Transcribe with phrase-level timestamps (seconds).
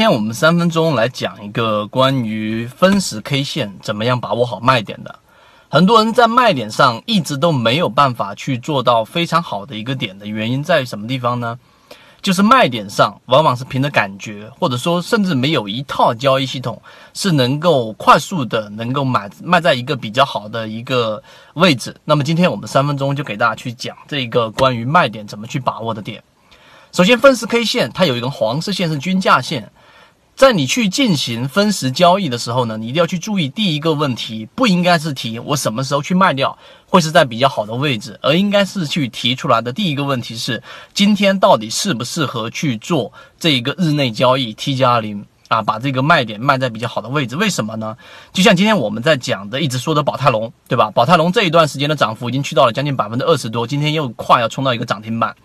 [0.00, 5.14] 今天我们三分钟来讲一个关于分时 K 线怎么样把握好卖点的。
[5.68, 11.58] 很多人在卖点上一直都没有办法去做到非常好的一个点的原因在于什么地方呢？
[12.22, 16.80] 就是卖点上往往是凭着感觉，或者说甚至没有一套交易系统
[17.12, 21.22] 是能够快速的能够买卖在一个比较好的一个
[21.52, 21.94] 位置。
[22.06, 26.22] 那么今天我们三分钟就给大家去讲这个关于卖点怎么去把握的点。
[26.90, 29.70] 首先，分时 K 线它有一根黄色线是均价线，
[30.40, 40.62] 在你去进行分时交易的时候呢，你一定要去注意第一个问题，不应该是提我什么时候去卖掉会是在比较好的位置，而应该是去提出来的第一个问题是
[40.94, 47.36] 今天到底适不适合去做这一个日内交易 T 加零啊，把这个卖点卖在比较好的位置。
[47.36, 47.94] 为什么呢？
[48.32, 50.90] 就像今天我们在讲的，一直说的宝泰龙，对吧？
[50.90, 55.36] 宝泰龙这一段时间的涨幅已经去到了将近百分之二十多，今天又快要冲到一个涨停板。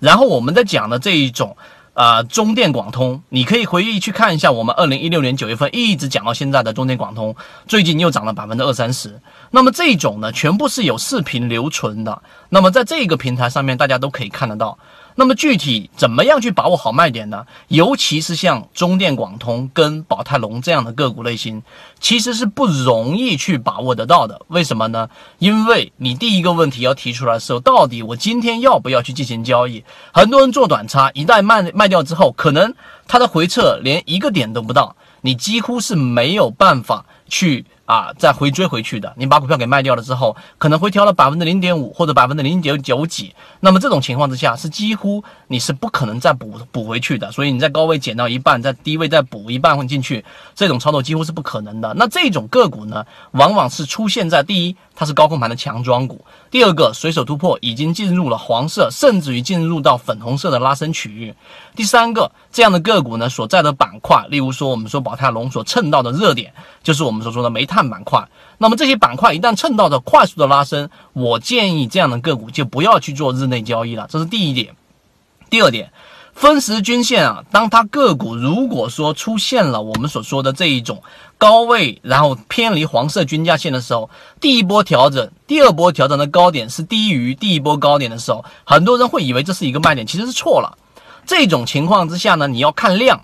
[0.00, 1.56] 然后我们在讲的这一种，
[2.00, 7.36] 啊，中电广通，你可以回忆去看一下，我们二零一六年九月份一直讲到现在的中电广通，
[7.68, 9.20] 最近又涨了百分之二三十。
[9.50, 12.22] 那么这种呢，全部是有视频留存的。
[12.48, 14.78] 那么在这个平台上面，大家都可以看得到。
[15.14, 17.44] 那么具体怎么样去把握好卖点呢？
[17.68, 21.62] 尤其是像中电广通跟宝泰龙这样的个股类型，
[21.98, 24.40] 其实是不容易去把握得到的。
[24.48, 25.08] 为什么呢？
[25.38, 29.84] 因为你第一个问题要提出来的时候，到底我今天要不要去进行交易？
[30.12, 32.72] 很多人做短差，一旦卖卖掉之后，可能
[33.06, 37.66] 它的回撤连一个点都不到，你几乎是没有办法去。
[37.90, 50.24] 啊，再回追回去的，你把股票给卖掉了之后，可能会调了百分之零点五或者百分之零点九几，那么这种情况之下是几乎你是不可能再补补回去的，所以你在高位减到一半，在低位再补一半进去，
[50.54, 51.92] 这种操作几乎是不可能的。
[51.96, 54.76] 那这种个股呢，往往是出现在第一。
[54.92, 56.22] 它是高空盘的强庄股。
[56.50, 61.34] 第二个，随手突破已经进入了黄色，甚至于进入到粉红色的拉升区域。
[61.74, 66.52] 第三个，这样的个股呢所在的板块，例如说我们说宝泰龙所蹭到的热点，
[66.82, 68.28] 就是我们所说的煤炭看板块。
[68.58, 74.06] 那么这些板块一旦蹭到的快速的拉升，我建议这样的个股就不要去做日内交易了。
[74.10, 74.76] 这是第一点。
[75.48, 75.90] 第二点。
[76.32, 81.02] 分时均线啊，当它个股如果说出现了我们所说的这一种
[81.36, 84.08] 高位，然后偏离黄色均价线的时候，
[84.40, 90.78] 第一波调整，第二波调整的高点是低于第一波高点的时候，很多人会以为这是一个卖点，其实是错了。
[91.26, 93.20] 这种情况之下呢，你要看量。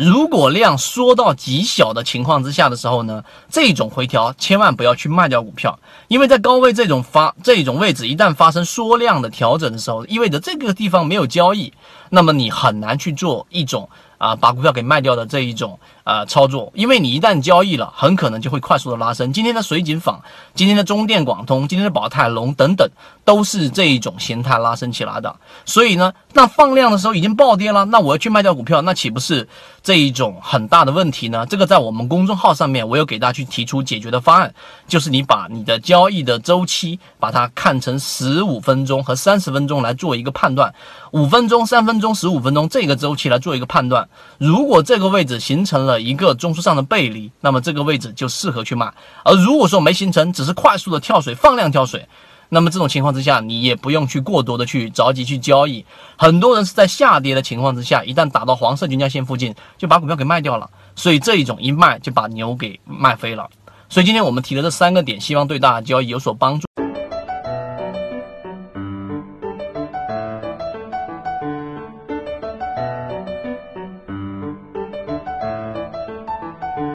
[0.00, 5.78] 如果量缩到极小的情况之下的时候呢，这种回调千万不要去卖掉股票，
[6.08, 11.70] 因为在高位这种发这种位置一旦发生缩量的调整的时候，意味着这个地方没有交易，
[12.08, 15.80] 那么你很难去做一种啊把股票给卖掉的这一种。
[16.02, 19.32] 呃，操作，因为你一旦交易了，很可能就会快速的拉升。
[19.32, 20.20] 今天的水井坊、
[20.56, 22.90] 今天的中电广通、今天的宝泰隆等等，
[23.24, 25.36] 都是这一种形态拉升起来的。
[25.64, 29.46] 所以呢，那放量的时候已经暴跌了，那我要去卖掉股票，那岂不是
[29.84, 31.46] 这一种很大的问题呢？
[31.46, 34.52] 这个在我们公众号上面，我有给大家去提出解决的方案，
[34.88, 40.74] 就是你把你的交易的周期，把它看成十五分钟和三十分钟来做一个判断，
[41.12, 44.08] 五分钟、三分钟、十五分钟这个周期来做一个判断。
[44.38, 48.92] 如果这个位置形成了，一个中枢上的背离，那么这个位置就适合去卖。
[49.24, 52.06] 而如果说没形成，只是快速的跳水放量跳水，
[52.48, 55.84] 那么这种情况之下，你也不用去过多的去着急去交易。
[56.16, 60.68] 很多人是在下跌的情况之下，一旦打到黄色均价线附近，就把股票给卖掉了。
[60.96, 63.48] 所以这一种一卖就把牛给卖飞了。
[63.88, 66.66] 所以今天我们提的这三个点，希望对大家交易有所帮助。